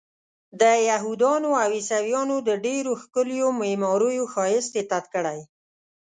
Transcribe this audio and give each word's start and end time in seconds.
د 0.61 0.63
یهودانو 0.89 1.49
او 1.61 1.69
عیسویانو 1.77 2.35
د 2.47 2.49
ډېرو 2.65 2.91
ښکلیو 3.01 3.47
معماریو 3.61 4.25
ښایست 4.33 4.71
یې 4.77 4.83
تت 4.91 5.05
کړی. 5.13 5.39